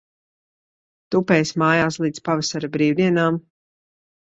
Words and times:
Tupēsi 1.15 1.61
mājās 1.65 2.01
līdz 2.05 2.25
pavasara 2.31 2.73
brīvdienām. 2.79 3.41